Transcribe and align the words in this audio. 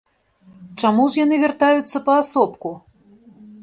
Чаму 0.81 1.03
ж 1.15 1.21
яны 1.25 1.41
вяртаюцца 1.45 2.05
паасобку? 2.11 2.69